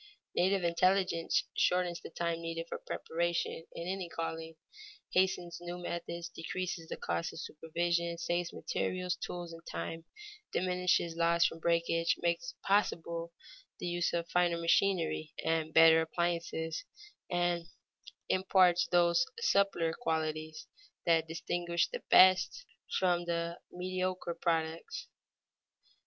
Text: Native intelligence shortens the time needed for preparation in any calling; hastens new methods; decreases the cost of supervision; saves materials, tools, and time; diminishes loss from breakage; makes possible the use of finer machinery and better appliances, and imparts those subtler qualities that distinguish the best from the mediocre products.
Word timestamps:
Native 0.35 0.63
intelligence 0.63 1.43
shortens 1.55 2.01
the 2.01 2.09
time 2.09 2.41
needed 2.41 2.65
for 2.67 2.79
preparation 2.79 3.65
in 3.75 3.87
any 3.87 4.09
calling; 4.09 4.55
hastens 5.11 5.59
new 5.61 5.77
methods; 5.77 6.27
decreases 6.29 6.89
the 6.89 6.97
cost 6.97 7.33
of 7.33 7.39
supervision; 7.39 8.17
saves 8.17 8.51
materials, 8.51 9.15
tools, 9.15 9.53
and 9.53 9.61
time; 9.67 10.05
diminishes 10.51 11.15
loss 11.15 11.45
from 11.45 11.59
breakage; 11.59 12.15
makes 12.17 12.55
possible 12.65 13.31
the 13.77 13.85
use 13.85 14.11
of 14.11 14.27
finer 14.29 14.57
machinery 14.57 15.33
and 15.45 15.71
better 15.71 16.01
appliances, 16.01 16.83
and 17.29 17.67
imparts 18.27 18.87
those 18.87 19.27
subtler 19.39 19.93
qualities 19.93 20.65
that 21.05 21.27
distinguish 21.27 21.87
the 21.87 22.01
best 22.09 22.65
from 22.97 23.25
the 23.25 23.59
mediocre 23.71 24.33
products. 24.33 25.07